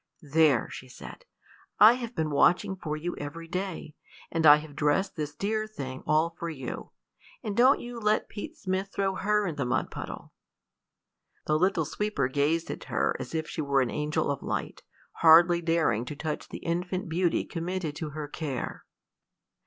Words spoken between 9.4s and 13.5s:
in the mud puddle." The little sweeper gazed at her as if